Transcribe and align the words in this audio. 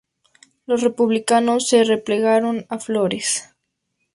Los 0.65 0.81
republicanos 0.81 1.67
se 1.69 1.83
replegaron 1.83 2.65
a 2.69 2.79
Flores. 2.79 3.53